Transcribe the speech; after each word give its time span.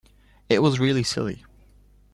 It 0.49 0.63
was 0.63 0.79
really 0.79 1.03
silly. 1.03 1.45